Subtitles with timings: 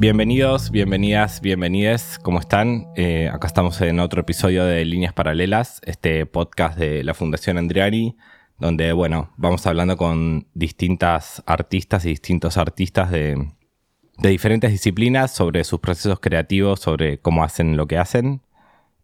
[0.00, 2.86] Bienvenidos, bienvenidas, bienvenides, ¿cómo están?
[2.96, 8.16] Eh, acá estamos en otro episodio de Líneas Paralelas, este podcast de la Fundación Andriani,
[8.58, 13.46] donde, bueno, vamos hablando con distintas artistas y distintos artistas de,
[14.16, 18.40] de diferentes disciplinas sobre sus procesos creativos, sobre cómo hacen lo que hacen.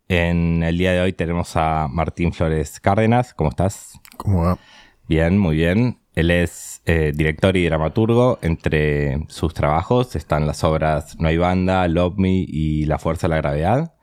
[0.08, 4.00] En el día de hoy tenemos a Martín Flores Cárdenas, ¿cómo estás?
[4.16, 4.58] ¿Cómo va?
[5.06, 5.98] Bien, muy bien.
[6.16, 8.38] Él es eh, director y dramaturgo.
[8.40, 13.34] Entre sus trabajos están las obras No hay banda, Love Me y La Fuerza de
[13.34, 13.94] la Gravedad.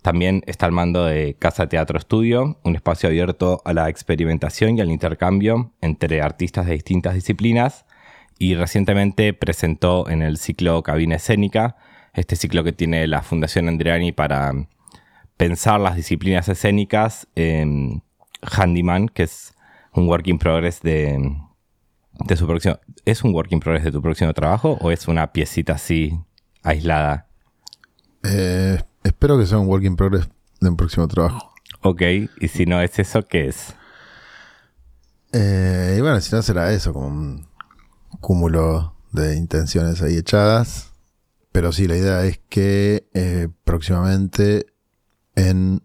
[0.00, 4.80] También está al mando de Casa Teatro Estudio, un espacio abierto a la experimentación y
[4.80, 7.84] al intercambio entre artistas de distintas disciplinas.
[8.38, 11.76] Y recientemente presentó en el ciclo Cabina Escénica,
[12.14, 14.52] este ciclo que tiene la Fundación Andreani para
[15.36, 18.04] pensar las disciplinas escénicas, en
[18.42, 19.54] Handyman, que es
[19.92, 21.18] un work in progress de,
[22.24, 22.78] de su próximo.
[23.04, 26.18] ¿Es un work in progress de tu próximo trabajo o es una piecita así
[26.62, 27.28] aislada?
[28.22, 30.28] Eh, espero que sea un work in progress
[30.60, 31.52] de un próximo trabajo.
[31.82, 32.02] Ok,
[32.40, 33.74] y si no es eso, ¿qué es?
[35.32, 37.48] Eh, y bueno, si no será eso, como un
[38.20, 40.92] cúmulo de intenciones ahí echadas.
[41.52, 44.66] Pero sí, la idea es que eh, próximamente
[45.34, 45.82] en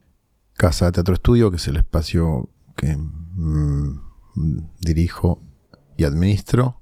[0.54, 4.00] Casa Teatro Estudio, que es el espacio que mm,
[4.82, 5.42] dirijo
[6.02, 6.82] y administro,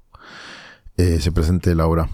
[0.98, 2.10] eh, se presente la obra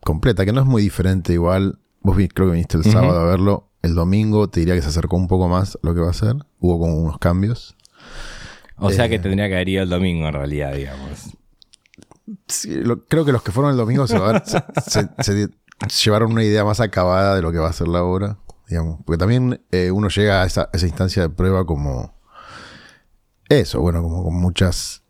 [0.00, 1.78] completa, que no es muy diferente igual.
[2.00, 3.68] Vos creo que viniste el sábado a verlo.
[3.82, 6.14] El domingo te diría que se acercó un poco más a lo que va a
[6.14, 6.34] ser.
[6.60, 7.76] Hubo como unos cambios.
[8.78, 11.36] O sea que tendría que haber ido el domingo en realidad, digamos.
[13.08, 15.48] creo que los que fueron el domingo se,
[16.04, 18.38] llevaron una idea más acabada de lo que va a ser la obra.
[18.68, 19.00] Digamos.
[19.04, 22.16] Porque también eh, uno llega a esa, esa instancia de prueba como
[23.48, 25.02] eso, bueno, como con muchas,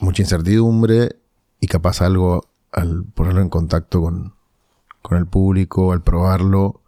[0.00, 1.16] mucha incertidumbre
[1.60, 4.34] y capaz algo al ponerlo en contacto con,
[5.02, 6.82] con el público, al probarlo,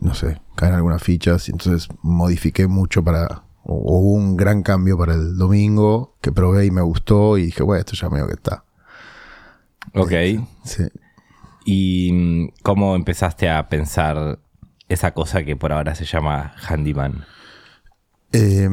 [0.00, 4.98] no sé, caen algunas fichas y entonces modifiqué mucho para, o, hubo un gran cambio
[4.98, 8.34] para el domingo que probé y me gustó y dije, bueno, esto ya medio que
[8.34, 8.64] está.
[9.94, 10.12] Ok.
[10.64, 10.84] Sí.
[11.64, 14.38] ¿Y mm, cómo empezaste a pensar
[14.88, 17.24] esa cosa que por ahora se llama handyman?
[18.32, 18.68] Eh,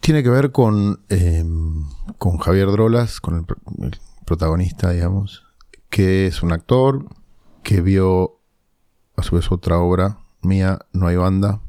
[0.00, 1.84] tiene que ver con, em,
[2.18, 3.46] con Javier Drolas, con
[3.80, 5.44] el, protagonista, digamos,
[5.88, 7.06] que es un actor
[7.62, 8.40] que vio
[9.16, 11.60] a su vez otra obra mía, No hay banda,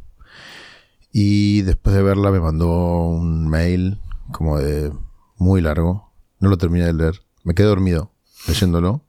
[1.11, 3.99] y después de verla me mandó un mail
[4.31, 4.91] como de
[5.37, 8.11] muy largo, no lo terminé de leer, me quedé dormido
[8.47, 9.03] leyéndolo,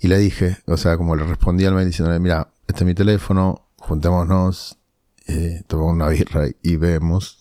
[0.00, 2.94] y le dije, o sea, como le respondí al mail diciéndole, mira, este es mi
[2.94, 4.78] teléfono, juntémonos,
[5.26, 7.38] eh, tomamos una birra y vemos.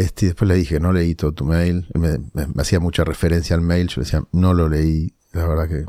[0.00, 1.86] Este, después le dije, no leí todo tu mail.
[1.92, 2.18] Me,
[2.58, 3.88] hacía mucha referencia al mail.
[3.88, 5.14] Yo decía, no lo leí.
[5.32, 5.84] La verdad que.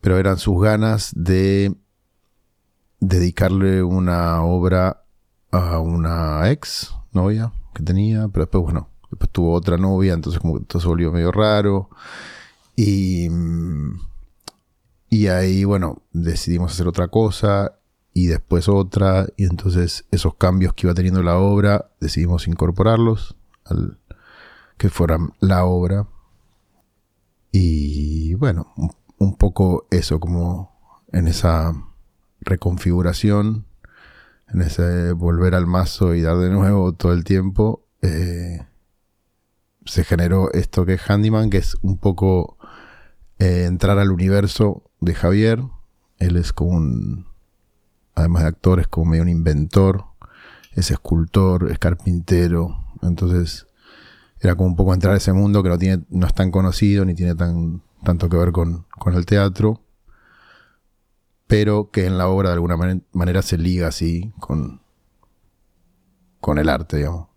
[0.00, 1.72] Pero eran sus ganas de
[2.98, 5.04] dedicarle una obra
[5.52, 8.26] a una ex novia que tenía.
[8.26, 10.12] Pero después, bueno, después tuvo otra novia.
[10.12, 11.90] Entonces, como que todo se volvió medio raro.
[12.74, 13.28] Y.
[15.10, 17.78] Y ahí, bueno, decidimos hacer otra cosa
[18.16, 23.36] y después otra, y entonces esos cambios que iba teniendo la obra decidimos incorporarlos
[24.78, 26.06] que fueran la obra.
[27.50, 28.72] Y bueno,
[29.18, 31.74] un, poco eso, como en esa
[32.40, 33.66] reconfiguración,
[34.48, 38.64] en ese volver al mazo y dar de nuevo todo el tiempo, eh,
[39.86, 42.58] se generó esto que es Handyman, que es un poco
[43.40, 45.62] eh, entrar al universo de Javier.
[46.18, 47.33] Él es como un
[48.14, 50.04] además de actor, es como medio un inventor,
[50.72, 53.66] es escultor, es carpintero, entonces
[54.40, 57.04] era como un poco entrar a ese mundo que no, tiene, no es tan conocido
[57.04, 59.80] ni tiene tan, tanto que ver con, el teatro,
[61.46, 62.76] pero que en la obra de alguna
[63.12, 64.80] manera se liga así con,
[66.40, 67.28] con el arte, digamos.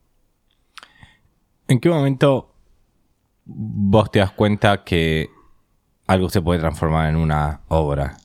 [1.67, 2.53] ¿En qué momento
[3.45, 5.29] vos te das cuenta que
[6.07, 8.17] algo se puede transformar en una obra?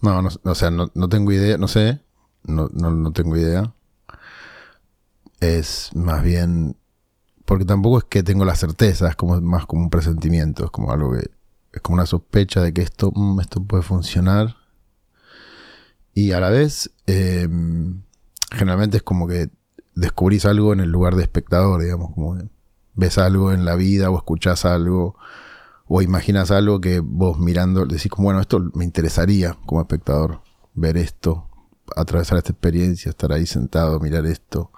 [0.00, 2.00] No, no, o sea, no, tengo idea, no sé,
[2.44, 3.72] no, no, tengo idea.
[5.40, 6.76] Es más bien,
[7.44, 10.92] porque tampoco es que tengo la certeza, es como más como un presentimiento, es como
[10.92, 11.30] algo que
[11.72, 14.56] es como una sospecha de que esto, mm, esto puede funcionar.
[16.14, 18.02] Y a la vez, em,
[18.50, 19.50] generalmente es como que
[19.94, 22.38] descubrís algo en el lugar de espectador, digamos, como
[22.94, 25.16] ves algo en la vida o escuchás algo
[25.88, 30.40] o imaginas algo que vos mirando decís como, bueno, esto me interesaría como espectador,
[30.74, 31.48] ver esto,
[31.94, 34.72] atravesar esta experiencia, estar ahí sentado, mirar esto,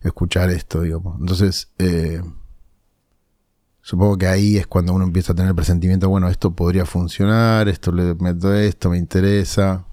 [0.00, 1.20] escuchar esto, digamos.
[1.20, 2.22] Entonces, eh,
[3.88, 7.70] Supongo que ahí es cuando uno empieza a tener el presentimiento, bueno, esto podría funcionar,
[7.70, 9.86] esto le meto esto, me interesa.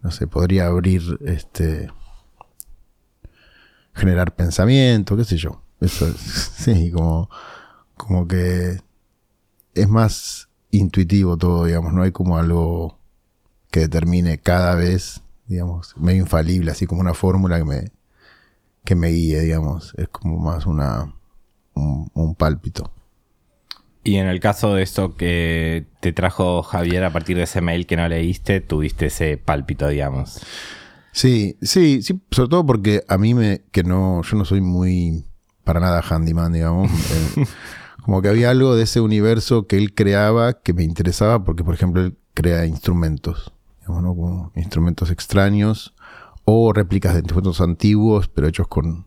[0.00, 1.90] No sé, podría abrir este
[3.94, 5.62] generar pensamiento, qué sé yo.
[5.78, 7.28] Eso sí, como
[7.98, 8.80] como que
[9.74, 12.98] es más intuitivo todo, digamos, no hay como algo
[13.70, 17.92] que determine cada vez, digamos, medio infalible, así como una fórmula que me
[18.84, 21.14] que me guíe, digamos, es como más una
[21.74, 22.92] un pálpito.
[24.04, 27.86] Y en el caso de esto que te trajo Javier a partir de ese mail
[27.86, 30.40] que no leíste, tuviste ese pálpito, digamos.
[31.12, 35.24] Sí, sí, sí, sobre todo porque a mí me, que no, yo no soy muy
[35.62, 36.90] para nada handyman, digamos.
[36.90, 37.46] Eh,
[38.04, 41.74] como que había algo de ese universo que él creaba que me interesaba porque, por
[41.74, 44.14] ejemplo, él crea instrumentos, digamos, ¿no?
[44.14, 45.94] Como instrumentos extraños
[46.44, 49.06] o réplicas de instrumentos antiguos, pero hechos con,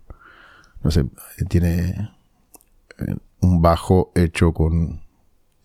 [0.82, 1.06] no sé,
[1.50, 2.12] tiene
[3.00, 5.02] eh, un bajo hecho con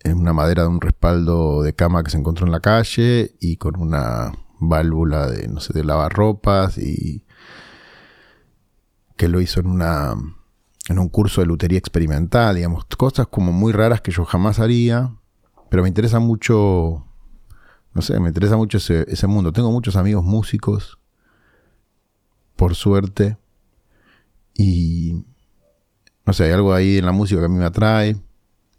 [0.03, 3.79] una madera de un respaldo de cama que se encontró en la calle y con
[3.79, 7.23] una válvula de, no sé, de lavarropas y
[9.15, 10.15] que lo hizo en una
[10.89, 15.15] en un curso de lutería experimental, digamos, cosas como muy raras que yo jamás haría,
[15.69, 17.05] pero me interesa mucho,
[17.93, 19.53] no sé, me interesa mucho ese, ese mundo.
[19.53, 20.99] Tengo muchos amigos músicos,
[22.55, 23.37] por suerte,
[24.53, 25.25] y
[26.25, 28.15] no sé, hay algo ahí en la música que a mí me atrae.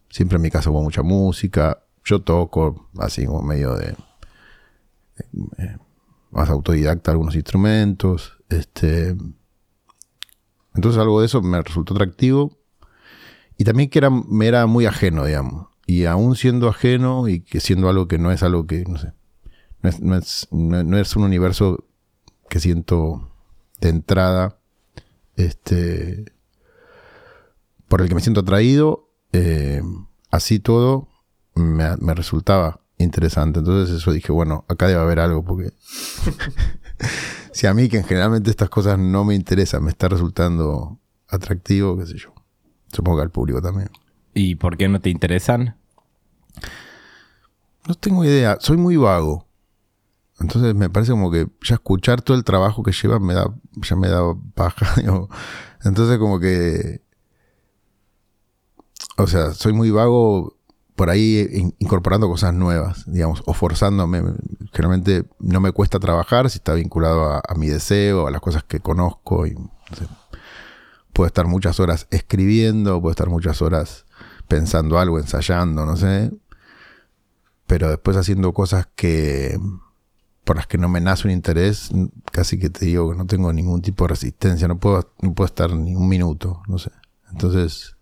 [0.08, 1.82] Siempre en mi casa hubo mucha música.
[2.04, 3.96] Yo toco así como medio de,
[5.58, 5.76] eh,
[6.30, 8.38] más autodidacta algunos instrumentos.
[8.48, 9.16] Este,
[10.74, 12.58] entonces algo de eso me resultó atractivo.
[13.58, 15.68] Y también que era, me era muy ajeno, digamos.
[15.86, 19.12] Y aún siendo ajeno y que siendo algo que no es algo que, no sé,
[19.82, 21.84] no es, no es, no es un universo
[22.48, 23.30] que siento
[23.80, 24.58] de entrada,
[25.36, 26.32] este,
[27.88, 29.82] por el que me siento atraído, eh,
[30.30, 31.08] así todo
[31.54, 33.58] me, resultaba interesante.
[33.58, 35.72] Entonces eso dije, bueno, acá debe haber algo, porque
[37.52, 42.06] si a mí que generalmente estas cosas no me interesan, me está resultando atractivo, qué
[42.06, 42.34] sé yo.
[42.92, 43.90] Supongo que al público también.
[44.34, 45.76] ¿Y por qué no te interesan?
[47.86, 49.46] No tengo idea, soy muy vago.
[50.40, 53.96] Entonces me parece como que ya escuchar todo el trabajo que lleva me da, ya
[53.96, 54.22] me da
[54.54, 54.94] paja.
[55.84, 57.02] Entonces como que
[59.16, 60.56] o sea, soy muy vago
[60.96, 64.22] por ahí incorporando cosas nuevas, digamos, o forzándome.
[64.72, 68.80] Generalmente no me cuesta trabajar si está vinculado a, mi deseo, a las cosas que
[68.80, 69.46] conozco.
[69.46, 69.54] Y,
[71.12, 74.06] puedo estar muchas horas escribiendo, puedo estar muchas horas
[74.48, 76.32] pensando algo, ensayando, no sé.
[77.66, 79.58] Pero después haciendo cosas que
[80.44, 81.90] por las que no me nace un interés,
[82.32, 85.46] casi que te digo que no tengo ningún tipo de resistencia, no puedo, no puedo
[85.46, 86.90] estar ni un minuto, no sé.
[87.30, 87.96] Entonces,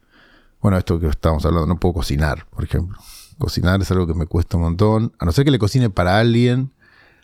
[0.61, 2.99] bueno, esto que estamos hablando, no puedo cocinar, por ejemplo.
[3.40, 5.12] Cocinar es algo que me cuesta un montón.
[5.18, 6.73] A no ser que le cocine para alguien,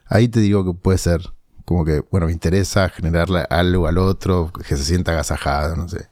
[0.06, 1.20] ahí te digo que puede ser.
[1.64, 6.08] Como que, bueno, me interesa generarle algo al otro, que se sienta agasajado, no sé.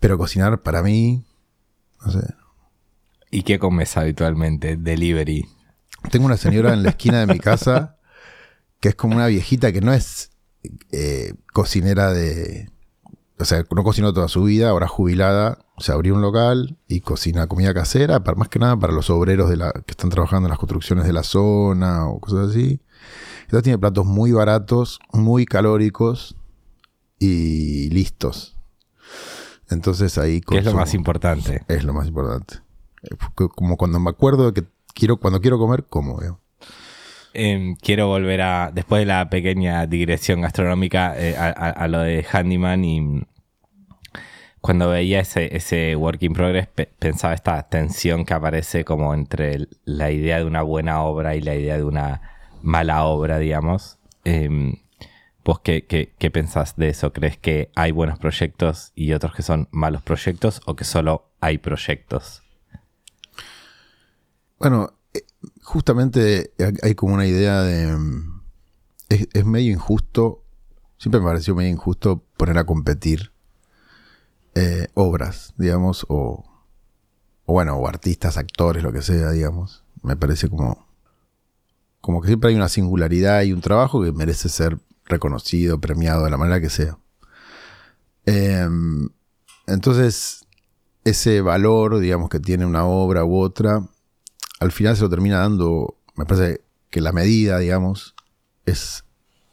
[0.00, 1.24] Pero cocinar para mí,
[2.04, 2.34] no sé.
[3.30, 4.76] ¿Y qué comes habitualmente?
[4.76, 5.48] Delivery.
[6.10, 7.96] Tengo una señora en la esquina de mi casa
[8.80, 10.30] que es como una viejita que no es
[10.90, 12.68] eh, cocinera de,
[13.38, 17.48] o sea, no cocinó toda su vida, ahora jubilada, se abrió un local y cocina
[17.48, 20.50] comida casera, para, más que nada para los obreros de la, que están trabajando en
[20.50, 22.80] las construcciones de la zona o cosas así.
[23.42, 26.36] Entonces tiene platos muy baratos, muy calóricos
[27.18, 28.56] y listos.
[29.70, 30.40] Entonces ahí...
[30.40, 31.62] ¿Qué es lo más importante?
[31.66, 32.60] Es lo más importante.
[33.34, 36.20] Como cuando me acuerdo de que quiero, cuando quiero comer, como.
[37.34, 42.84] Em, quiero volver a, después de la pequeña digresión gastronómica, eh, a, lo de Handyman
[42.84, 43.24] y
[44.62, 46.68] cuando veía ese, ese work in progress
[47.00, 51.56] pensaba esta tensión que aparece como entre la idea de una buena obra y la
[51.56, 52.22] idea de una
[52.62, 53.98] mala obra, digamos.
[54.24, 54.78] Eh,
[55.44, 57.12] ¿Vos qué, qué, pensás de eso?
[57.12, 61.58] ¿Crees que hay buenos proyectos y otros que son malos proyectos o que solo hay
[61.58, 62.44] proyectos?
[64.60, 65.22] Bueno, eh,
[65.60, 66.52] justamente
[66.82, 67.96] hay como una idea de...
[67.96, 68.42] Mm,
[69.08, 70.44] es, es medio injusto,
[70.98, 73.32] siempre me pareció medio injusto poner a competir
[74.54, 76.44] eh, obras, digamos, o,
[77.46, 79.84] bueno, o artistas, actores, lo que sea, digamos.
[80.02, 80.86] Me parece como,
[82.00, 86.30] como que siempre hay una singularidad y un trabajo que merece ser reconocido, premiado de
[86.30, 86.98] la manera que sea.
[88.26, 89.08] Em,
[89.66, 90.46] entonces,
[91.04, 93.86] ese valor, digamos, que tiene una obra u otra,
[94.60, 98.14] al final se lo termina dando, me parece que la medida, digamos,
[98.66, 99.04] es,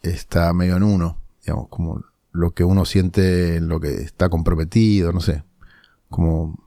[0.02, 5.12] está medio en uno, digamos, como lo que uno siente en lo que está comprometido,
[5.12, 5.44] no sé,
[6.08, 6.58] como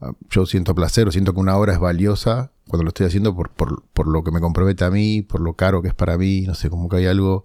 [0.00, 3.34] ah, yo siento placer o siento que una obra es valiosa cuando lo estoy haciendo
[3.34, 6.42] por, por, lo que me compromete a mí, por lo caro que es para mí,
[6.42, 7.44] no sé, como que hay algo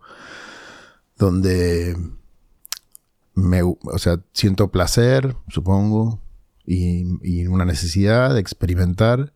[1.18, 1.96] donde
[3.36, 6.20] me, o sea, siento placer, supongo,
[6.66, 9.34] y, y una necesidad de experimentar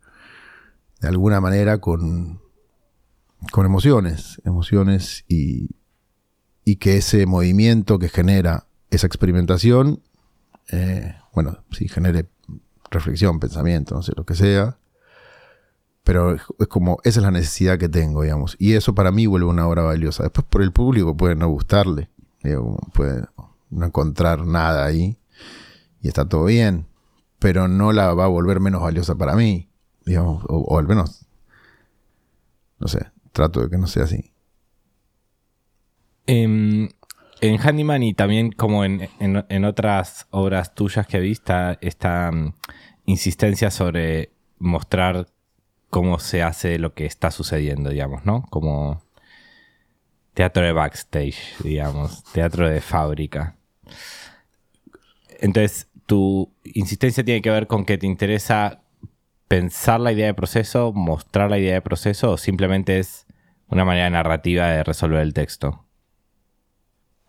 [1.01, 2.41] de alguna manera con,
[3.51, 5.69] con emociones, emociones y,
[6.65, 10.01] y que ese movimiento que genera esa experimentación,
[10.71, 12.27] eh, bueno, sí, genere
[12.89, 14.77] reflexión, pensamiento, no sé, lo que sea,
[16.03, 19.47] pero es, como, esa es la necesidad que tengo, digamos, y eso para mí vuelve
[19.47, 20.23] una obra valiosa.
[20.23, 22.09] Después por el público puede no gustarle,
[22.93, 23.25] puede
[23.69, 25.19] no encontrar nada ahí,
[26.01, 26.87] y está todo bien,
[27.37, 29.69] pero no la va a volver menos valiosa para mí,
[30.03, 31.27] digamos, o al menos,
[32.79, 34.34] no sé, trato de que no sea así.
[36.27, 36.89] Em,
[37.41, 42.53] en Handyman y también como en, otras obras tuyas que he visto, esta mm,
[43.05, 45.27] insistencia sobre mostrar
[45.89, 48.45] cómo se hace lo que está sucediendo, digamos, ¿no?
[48.49, 49.01] Como
[50.33, 53.55] teatro de backstage, digamos, teatro de fábrica.
[55.39, 58.81] Entonces, tu insistencia tiene que ver con que te interesa
[59.47, 63.25] pensar la idea de proceso, mostrar la idea de proceso, o simplemente es
[63.67, 65.84] una manera narrativa de resolver el texto.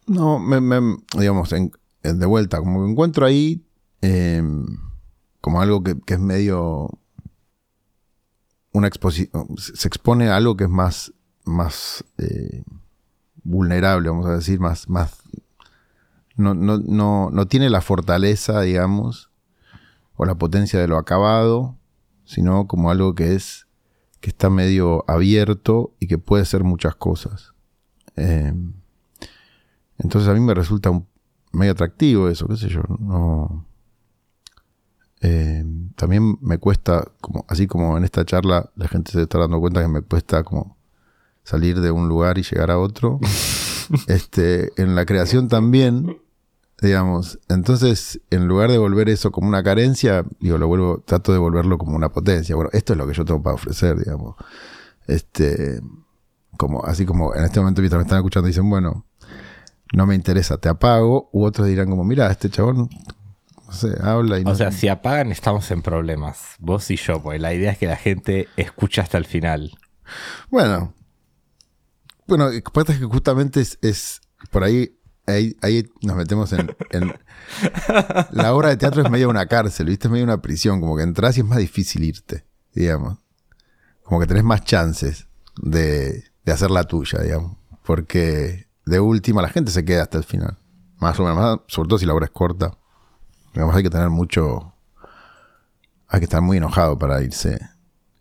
[0.07, 0.81] No, me,
[1.19, 3.65] digamos, de vuelta, como que encuentro ahí
[4.01, 4.67] em,
[5.41, 6.99] como algo que, es medio
[8.73, 11.13] una exposición, se expone a algo que es más,
[11.45, 12.63] más eh,
[13.43, 15.23] vulnerable, vamos a decir, más, más
[16.37, 19.31] no, no, no, no tiene la fortaleza, digamos,
[20.17, 21.77] o la potencia de lo acabado,
[22.25, 23.67] sino como algo que es,
[24.21, 27.55] que está medio abierto y que puede ser muchas cosas.
[28.17, 28.53] Eh,
[29.99, 30.91] entonces a mí me resulta
[31.53, 32.83] medio atractivo eso, qué sé yo.
[32.99, 33.67] No,
[35.21, 35.65] eh,
[35.97, 39.81] también me cuesta, como, así como en esta charla la gente se está dando cuenta
[39.81, 40.77] que me cuesta como
[41.43, 43.21] salir de un lugar y llegar a otro.
[44.09, 46.19] este, en la creación también,
[46.81, 47.39] digamos.
[47.49, 51.79] Entonces, en lugar de volver eso como una carencia, digo, lo vuelvo, trato de volverlo
[51.79, 52.55] como una potencia.
[52.55, 54.37] Bueno, esto es lo que yo tengo para ofrecer, digamos.
[55.07, 55.81] Este,
[56.57, 59.07] como, así como en este momento mientras me están escuchando dicen, bueno,
[59.93, 62.89] no me interesa, te apago, u otros dirán como, mira, este chabón,
[63.67, 67.39] no sé, habla y O sea, si apagan estamos en problemas, vos y yo, porque
[67.39, 69.79] la idea es que la gente escucha hasta el final.
[70.51, 70.95] Bueno,
[72.27, 76.75] bueno, pasa es que justamente es, por ahí, ahí, nos metemos en,
[78.31, 80.09] La obra de teatro es medio una cárcel, ¿viste?
[80.09, 83.19] Es medio una prisión, como que entras y es más difícil irte, digamos.
[84.03, 85.29] Como que tenés más chances
[85.61, 87.57] de, de hacer la tuya, digamos.
[87.85, 90.57] Porque de última la gente se queda hasta el final.
[90.99, 92.79] Más o menos, sobre todo si la obra es corta.
[93.53, 94.73] Digamos, hay que tener mucho.
[96.09, 97.59] Hay que estar muy enojado para irse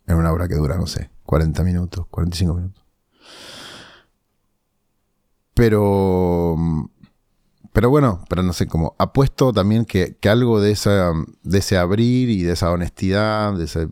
[0.06, 2.84] en una obra que dura, no sé, 40 minutos, 45 minutos.
[5.54, 6.56] Pero.
[7.72, 12.30] Pero bueno, pero no sé, como apuesto también que, algo de, esa, de ese abrir
[12.30, 13.88] y de esa honestidad, de, ese,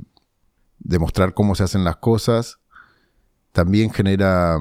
[0.78, 2.60] de mostrar cómo se hacen las cosas,
[3.52, 4.58] también genera,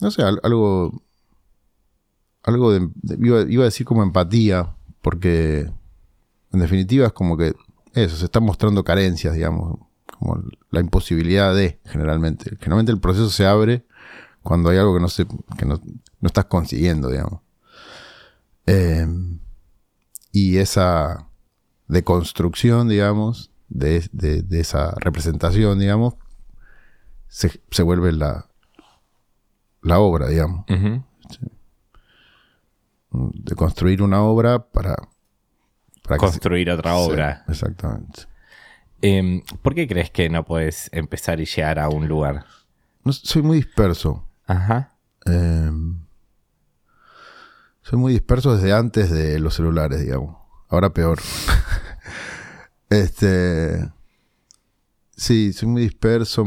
[0.00, 1.05] no sé, algo
[2.46, 2.88] algo de,
[3.18, 5.68] iba, a decir como empatía, porque
[6.52, 7.54] en definitiva es como que
[7.92, 9.80] eso, se están mostrando carencias, digamos,
[10.18, 12.56] como la imposibilidad de, generalmente.
[12.60, 13.84] Generalmente el proceso se abre
[14.42, 15.26] cuando hay algo que no, se,
[15.58, 15.80] que no,
[16.22, 17.40] estás consiguiendo, digamos.
[18.64, 19.40] Em,
[20.30, 21.28] y esa
[21.88, 24.08] deconstrucción, digamos, de,
[24.52, 26.14] esa representación, digamos,
[27.26, 28.46] se, se vuelve la,
[29.82, 30.64] la obra, digamos
[33.34, 34.96] de construir una obra para...
[36.18, 37.44] Construir otra obra.
[37.48, 38.22] exactamente.
[39.02, 42.44] Em, ¿Por qué crees que no puedes empezar y llegar a un lugar?
[43.10, 44.28] soy muy disperso.
[44.46, 44.96] Ajá.
[45.24, 46.00] Em,
[47.82, 50.36] soy muy disperso desde antes de los celulares, digamos.
[50.68, 51.18] Ahora peor.
[52.90, 53.90] este.
[55.16, 56.44] Sí, soy muy disperso.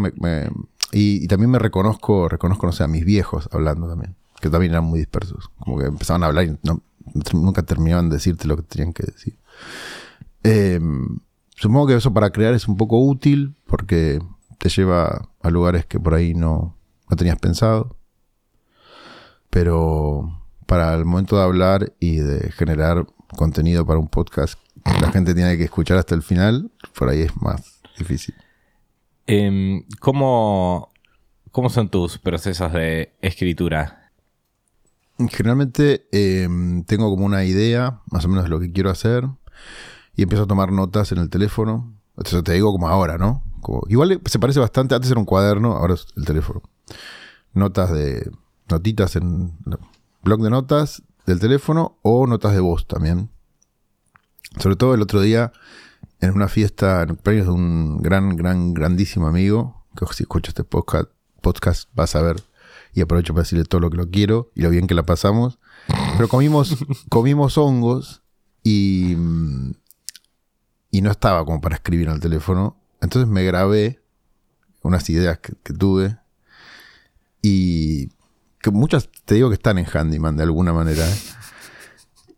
[0.91, 4.73] y, y, también me reconozco, reconozco, no sé, a mis viejos hablando también que también
[4.73, 5.49] eran muy dispersos.
[5.59, 6.57] Como que empezaban a hablar y
[7.33, 9.37] nunca terminaban de decirte lo que tenían que decir.
[10.43, 11.19] Em,
[11.55, 14.19] supongo que eso para crear es un poco útil porque
[14.57, 16.75] te lleva a lugares que por ahí no,
[17.09, 17.95] no tenías pensado.
[19.49, 24.59] Pero para el momento de hablar y de generar contenido para un podcast,
[25.01, 28.35] la gente tiene que escuchar hasta el final, por ahí es más difícil.
[29.25, 30.91] Em, ¿cómo,
[31.51, 33.98] ¿Cómo son tus procesos de escritura?
[35.27, 39.27] Generalmente em, tengo como una idea, más o menos de lo que quiero hacer,
[40.15, 41.93] y empiezo a tomar notas en el teléfono.
[42.23, 43.43] Eso te digo como ahora, ¿no?
[43.89, 46.61] igual se parece bastante, antes era un cuaderno, ahora es el teléfono.
[47.53, 48.31] Notas de.
[48.69, 49.57] notitas en.
[50.23, 53.29] blog de notas del teléfono o notas de voz también.
[54.57, 55.51] Sobre todo el otro día,
[56.21, 60.63] en una fiesta, en cumpleaños de un gran, gran, grandísimo amigo, que si escuchas este
[60.63, 61.09] podcast,
[61.41, 62.48] podcast vas a ver
[62.93, 65.59] y aprovecho para decirle todo lo que lo quiero y lo bien que la pasamos.
[66.15, 66.77] Pero comimos,
[67.09, 68.23] comimos hongos
[68.63, 69.15] y,
[70.91, 72.77] y no estaba como para escribir en el teléfono.
[73.01, 74.01] Entonces me grabé
[74.81, 76.17] unas ideas que, tuve
[77.41, 78.09] y
[78.61, 81.07] que muchas te digo que están en Handyman de alguna manera.
[81.07, 81.17] ¿eh?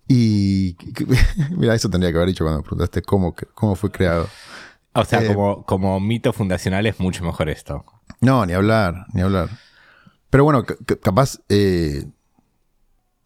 [0.08, 0.78] Y
[1.56, 4.28] mira, eso tendría que haber dicho cuando me preguntaste cómo, cómo fue creado.
[4.94, 7.86] O sea, eh, como, como mito fundacional es mucho mejor esto.
[8.20, 9.50] No, ni hablar, ni hablar.
[10.32, 10.66] Pero bueno,
[11.02, 12.06] capaz, eh,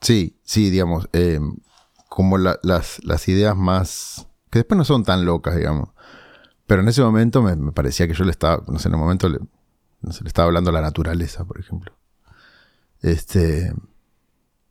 [0.02, 1.40] sí, sí, digamos, eh,
[2.10, 5.90] como las, las, ideas más, que después no son tan locas, digamos.
[6.68, 9.30] Pero en ese momento me, parecía que yo le estaba, no sé, en el momento
[9.30, 9.40] le,
[10.02, 11.94] le estaba hablando a la naturaleza, por ejemplo.
[13.02, 13.74] Este,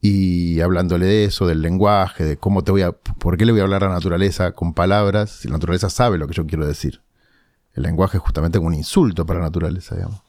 [0.02, 3.62] y hablándole de eso, del lenguaje, de cómo te voy a, por qué le voy
[3.62, 6.66] a hablar a la naturaleza con palabras, si la naturaleza sabe lo que yo quiero
[6.66, 7.00] decir
[7.74, 10.22] el lenguaje es justamente un insulto para la naturaleza, digamos.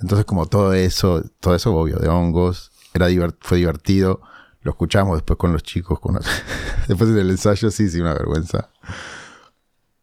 [0.00, 3.06] Entonces, como todo eso, todo eso, obvio, de hongos, era
[3.40, 4.20] fue divertido.
[4.62, 6.18] Lo escuchamos después con los chicos, con
[6.88, 8.70] después del ensayo, sí, sí, una vergüenza.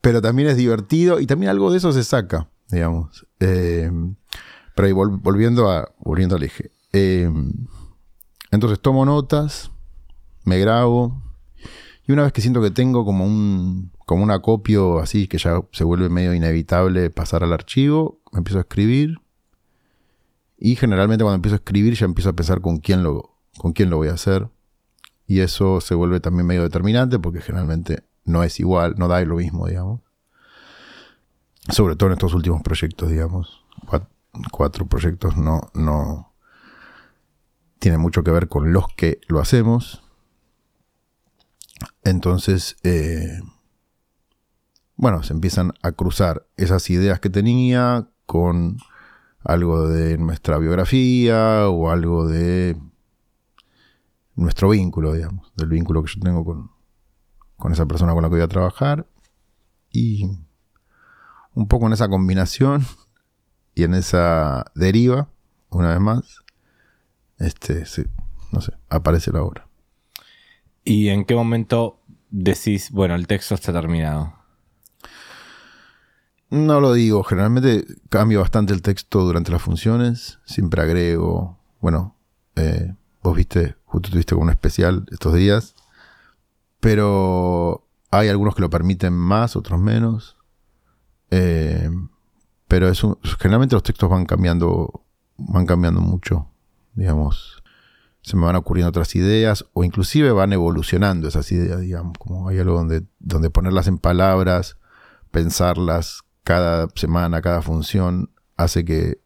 [0.02, 3.28] Pero también es divertido y también algo de eso se saca, digamos.
[3.40, 3.92] Eh,
[4.76, 6.72] pero ahí volviendo, a, volviendo al eje.
[6.94, 7.30] Eh,
[8.52, 9.72] entonces tomo notas,
[10.44, 11.22] me grabo,
[12.08, 15.62] y una vez que siento que tengo como un, como un acopio así, que ya
[15.74, 19.18] se vuelve medio inevitable pasar al archivo, me empiezo a escribir.
[20.58, 23.90] Y generalmente cuando empiezo a escribir ya empiezo a pensar con quién lo, con quién
[23.90, 24.50] lo voy a hacer.
[25.28, 29.36] Y eso se vuelve también medio determinante porque generalmente no es igual, no da lo
[29.36, 30.02] mismo, digamos.
[31.70, 33.66] Sobre todo en estos últimos proyectos, digamos.
[34.52, 36.34] Cuatro, proyectos no, no
[37.80, 40.04] tiene mucho que ver con los que lo hacemos.
[42.04, 43.40] Entonces, eh,
[44.96, 48.78] bueno, se empiezan a cruzar esas ideas que tenía con
[49.48, 52.76] algo de nuestra biografía o algo de
[54.36, 56.70] nuestro vínculo, digamos, del vínculo que yo tengo con,
[57.56, 59.08] con esa persona con la que voy a trabajar.
[59.90, 60.30] Y
[61.54, 62.86] un poco en esa combinación
[63.74, 65.30] y en esa deriva,
[65.70, 66.44] una vez más,
[67.40, 67.86] este,
[68.52, 69.66] no sé, aparece la obra.
[70.84, 74.37] ¿Y en qué momento decís, bueno, el texto está terminado?
[76.50, 82.16] No lo digo, generalmente cambio bastante el texto durante las funciones, siempre agrego, bueno,
[82.56, 85.76] eh, vos viste, justo tuviste un especial estos días,
[86.80, 90.38] pero hay algunos que lo permiten más, otros menos,
[91.32, 91.90] eh,
[92.70, 93.02] pero es
[93.40, 95.04] generalmente los textos van cambiando,
[95.36, 96.48] van cambiando mucho,
[96.94, 97.62] digamos,
[98.22, 102.60] se me van ocurriendo otras ideas o inclusive van evolucionando esas ideas, digamos, como hay
[102.60, 104.78] algo donde, donde ponerlas en palabras,
[105.32, 109.20] pensarlas cada semana, cada función, hace que,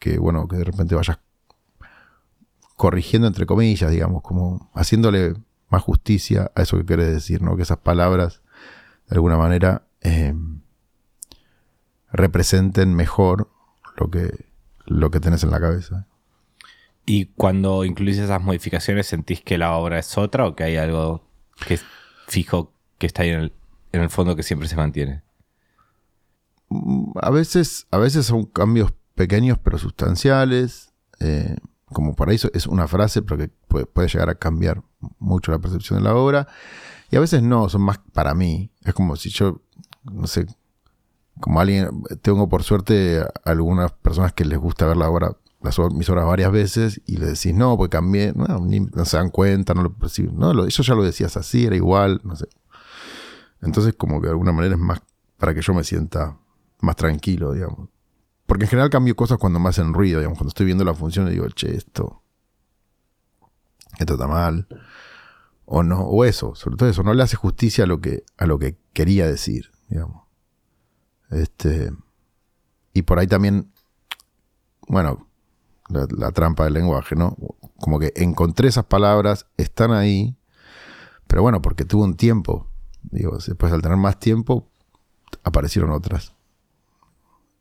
[0.00, 1.20] que, bueno, que de repente vayas
[2.74, 5.34] corrigiendo entre comillas, digamos, como haciéndole
[5.68, 7.54] más justicia a eso que querés decir, ¿no?
[7.56, 8.42] Que esas palabras,
[9.08, 10.34] de alguna manera, eh,
[12.10, 13.48] representen mejor
[13.96, 14.46] lo que,
[14.86, 16.08] lo que tenés en la cabeza.
[17.04, 21.30] Y cuando incluís esas modificaciones, ¿sentís que la obra es otra o que hay algo
[21.64, 21.84] que es
[22.26, 23.52] fijo que está ahí en
[23.92, 25.22] el, fondo que siempre se mantiene?
[26.68, 30.92] Mm, a veces, a veces son cambios pequeños pero sustanciales.
[31.20, 34.82] Eh, como ahí es una frase, pero que puede, llegar a cambiar
[35.18, 36.48] mucho la percepción de la obra.
[37.10, 38.70] Y a veces no, son más para mí.
[38.82, 39.62] Es como si yo,
[40.02, 40.46] no sé,
[41.40, 45.36] como alguien, tengo por suerte algunas personas que les gusta ver la obra
[45.92, 49.82] mis obras varias veces y le decís, no, pues cambié, no, se dan cuenta, no
[49.82, 50.38] lo perciben.
[50.38, 52.48] No, eso ya lo decías así, era igual, no sé.
[53.62, 55.00] Entonces, como que de alguna manera es más
[55.38, 56.38] para que yo me sienta
[56.80, 57.88] más tranquilo, digamos.
[58.46, 60.38] Porque en general cambio cosas cuando me hacen ruido, digamos.
[60.38, 62.22] Cuando estoy viendo la función y digo, che, esto,
[63.98, 64.68] esto está mal.
[65.64, 68.46] O no, o eso, sobre todo eso, no le hace justicia a lo que, a
[68.46, 70.22] lo que quería decir, digamos.
[71.30, 71.90] Este,
[72.92, 73.72] y por ahí también,
[74.86, 75.26] bueno,
[75.88, 77.36] la, trampa del lenguaje, ¿no?
[77.80, 80.36] Como que encontré esas palabras, están ahí,
[81.26, 82.68] pero bueno, porque tuve un tiempo.
[83.02, 84.68] Digo, después al tener más tiempo,
[85.42, 86.35] aparecieron otras.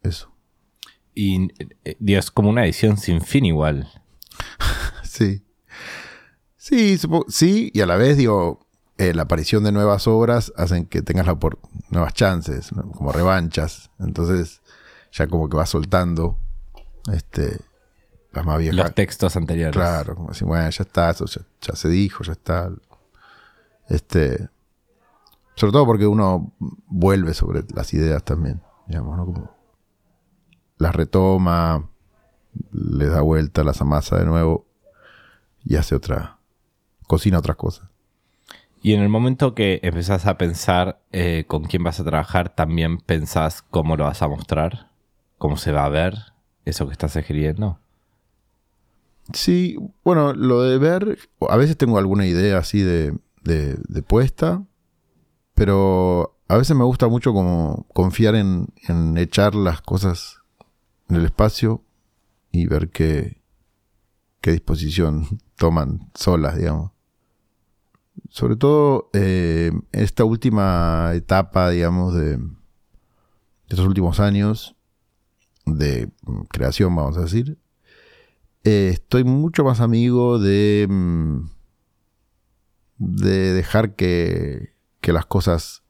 [0.06, 0.32] Eso.
[1.14, 1.48] Y
[1.86, 3.90] eh, Dios, como una edición sin fin igual.
[5.04, 5.44] sí.
[6.58, 11.02] Sí, sí, y a la vez, digo, eh, la aparición de nuevas obras hacen que
[11.02, 13.92] tengas la por nuevas chances, como revanchas.
[14.00, 14.62] Entonces,
[15.12, 16.40] ya como que vas soltando
[17.14, 17.60] este,
[18.32, 18.78] las más viejas.
[18.78, 19.76] Los textos anteriores.
[19.76, 22.72] Claro, como decir, bueno, ya está, eso ya, se dijo, ya está.
[23.88, 24.50] Este,
[25.56, 26.54] sobre todo porque uno
[26.88, 29.26] vuelve sobre las ideas también, digamos, ¿no?
[29.26, 29.55] Como
[30.78, 31.90] las retoma,
[32.72, 34.66] les da vuelta, las amasa de nuevo
[35.64, 36.40] y hace otra,
[37.08, 37.90] cocina otras cosas.
[38.82, 43.00] Y en el momento que empezás a pensar eh, con quién vas a trabajar, también
[43.00, 44.92] pensás cómo lo vas a mostrar,
[45.40, 46.14] cómo se va a ver
[46.66, 47.80] eso que estás escribiendo.
[49.34, 51.18] Sí, bueno, lo de ver,
[51.50, 54.64] a veces tengo alguna idea así de, de, puesta,
[55.56, 60.44] pero a veces me gusta mucho como confiar en, en echar las cosas
[61.10, 61.84] en el espacio
[62.52, 63.42] y ver qué,
[64.42, 66.92] qué disposición toman solas, digamos.
[68.30, 72.40] Sobre todo eh, esta última etapa, digamos, de,
[73.68, 74.76] estos últimos años
[75.66, 77.58] de mm, creación, vamos a decir,
[78.64, 81.50] eh, estoy mucho más amigo de, mm,
[82.98, 85.84] de dejar que, que, las cosas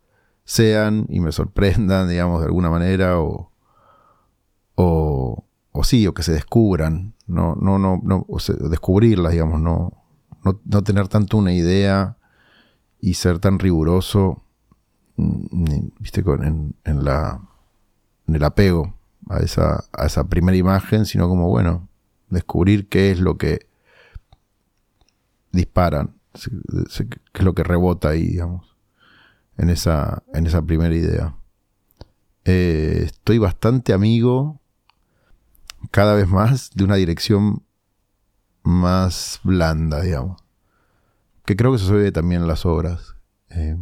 [0.44, 3.52] sean y me sorprendan, digamos, de alguna manera, o,
[4.76, 8.38] o, o sí, o que se descubran, no, no, no, no o
[8.70, 9.94] descubrirlas, digamos, no,
[10.44, 12.18] no, tener tanto una idea
[13.00, 14.44] y ser tan riguroso,
[15.18, 17.42] mm, viste, en, en, la,
[18.28, 18.96] en el apego
[19.30, 21.88] a esa, a esa primera imagen, sino como, bueno,
[22.30, 23.68] descubrir qué es lo que
[25.52, 28.76] disparan, qué es lo que rebota ahí, digamos,
[29.58, 31.36] en esa, en esa primera idea.
[32.44, 34.62] Eh, estoy bastante amigo
[35.92, 37.64] cada vez más de una dirección
[38.64, 40.42] más blanda, digamos.
[41.46, 43.16] Que creo que se ve también en las obras.
[43.50, 43.78] Eh,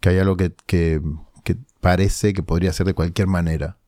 [0.00, 1.00] que hay algo que, que,
[1.80, 3.78] parece que podría ser de cualquier manera.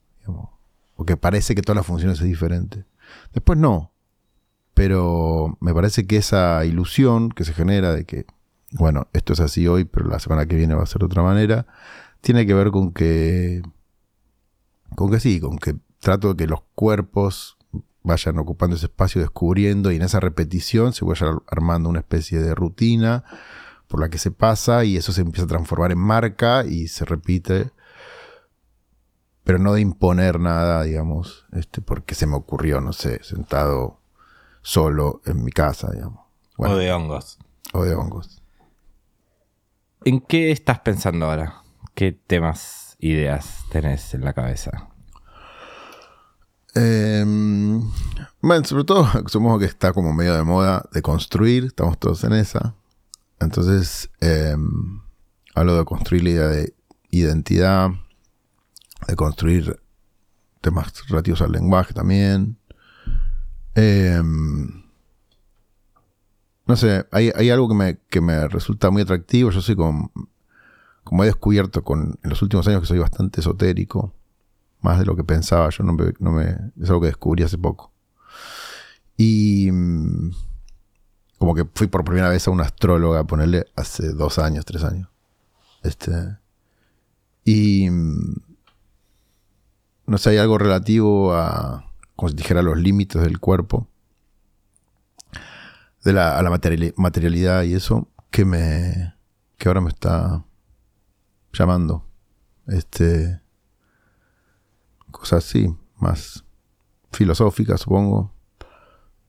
[0.97, 2.85] o que parece que todas las funciones es diferente.
[3.33, 3.93] Después no.
[4.75, 8.27] Pero me parece que esa ilusión que se genera de que,
[8.73, 11.23] bueno, esto es así hoy, pero la semana que viene va a ser de otra
[11.23, 11.67] manera,
[12.21, 13.63] tiene que ver con que,
[14.97, 17.57] con que sí, con que trato de que los cuerpos
[18.03, 22.55] vayan ocupando ese espacio, descubriendo y en esa repetición se vaya armando una especie de
[22.55, 23.25] rutina
[23.89, 27.07] por la que se pasa y eso se empieza a transformar en marca y se
[27.07, 27.71] repite,
[29.45, 34.01] pero no de imponer nada, digamos, este, porque se me ocurrió, no sé, sentado
[34.61, 36.21] solo en mi casa, digamos.
[36.59, 37.39] o de hongos.
[37.73, 38.43] O de hongos.
[40.05, 41.63] ¿En qué estás pensando ahora?
[41.95, 44.94] ¿Qué temas, ideas tenés en la cabeza?
[46.75, 47.81] Em,
[48.41, 52.33] bueno, sobre todo, supongo que está como medio de moda de construir, estamos todos en
[52.33, 52.75] esa.
[53.41, 55.01] Entonces, em,
[55.55, 56.75] hablo de construir la idea de
[57.11, 57.91] identidad,
[59.07, 59.81] de construir
[60.61, 62.59] temas relativos al lenguaje también.
[63.75, 64.85] Em,
[66.67, 69.51] no sé, hay, algo que me, que me, resulta muy atractivo.
[69.51, 70.11] Yo soy como,
[71.05, 74.15] como he descubierto con, en los últimos años que soy bastante esotérico
[74.85, 75.71] más de lo que pensaba.
[75.71, 76.45] Yo no me,
[76.81, 77.91] es algo que descubrí hace poco.
[79.17, 80.31] Y mm,
[81.39, 85.09] como que fui por primera vez a una astróloga ponerle hace dos años, tres años.
[85.83, 86.13] Este.
[87.45, 88.35] Y mm,
[90.07, 93.89] no sé, hay algo relativo a, como si dijera, los límites del cuerpo,
[96.05, 99.15] de la, a la materialidad y eso, que me,
[99.57, 100.45] que ahora me está
[101.55, 102.05] llamando.
[102.67, 103.44] Este,
[105.19, 106.45] cosas así, más
[107.13, 108.33] filosóficas, supongo,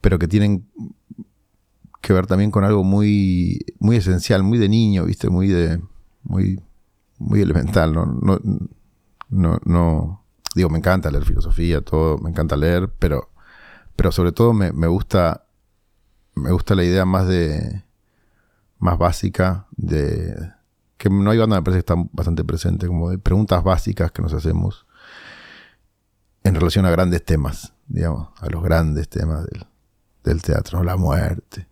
[0.01, 0.67] pero que tienen
[2.01, 5.81] que ver también con algo muy, muy esencial, muy de niño, viste, muy de,
[6.23, 6.61] muy,
[7.17, 8.05] muy elemental, ¿no?
[9.29, 10.23] No, no,
[10.55, 13.29] digo, me encanta leer filosofía, todo, me encanta leer, pero,
[13.95, 15.45] pero sobre todo me, me gusta,
[16.35, 17.83] me gusta la idea más de,
[18.79, 20.35] más básica de,
[20.97, 24.21] que no hay banda me parece que está bastante presente, como de preguntas básicas que
[24.21, 24.84] nos hacemos
[26.45, 29.45] en relación a grandes temas, digamos, a los grandes temas
[30.23, 31.67] del, teatro, la muerte,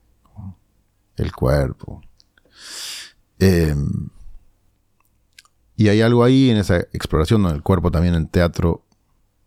[1.16, 2.02] el cuerpo.
[3.38, 4.10] Em,
[5.76, 8.84] Y hay algo ahí en esa exploración donde el cuerpo también en teatro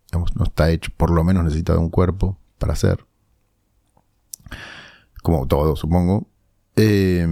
[0.07, 3.05] digamos, no está hecho, por lo menos necesita de un cuerpo para hacer.
[5.21, 6.27] Como todo, supongo.
[6.77, 7.27] Eh,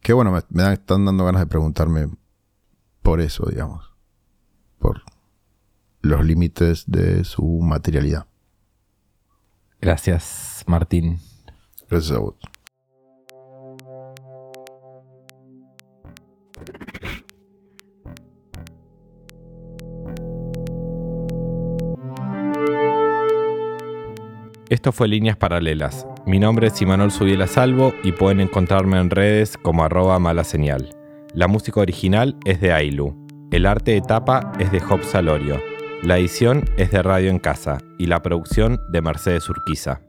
[0.00, 2.08] que bueno, me, me están dando ganas de preguntarme
[3.02, 3.92] por eso, digamos.
[4.78, 5.02] Por
[6.02, 8.26] los límites de su materialidad.
[9.80, 11.18] Gracias, Martín.
[11.88, 12.34] Gracias a vos.
[24.68, 26.06] Esto fue Líneas Paralelas.
[26.24, 30.88] Mi nombre es Imanol Subiela Salvo y pueden encontrarme en redes como arroba mala señal.
[31.34, 33.14] La música original es de Ailu.
[33.50, 35.71] El arte de tapa es de Job Salorio.
[36.02, 40.00] La edición es de Radio en Casa y la producción de Mercedes Urquiza.